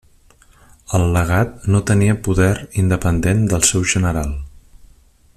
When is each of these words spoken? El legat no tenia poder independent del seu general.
El 0.99 1.03
legat 1.17 1.67
no 1.75 1.81
tenia 1.91 2.15
poder 2.29 2.49
independent 2.85 3.45
del 3.53 3.67
seu 3.73 3.85
general. 3.93 4.33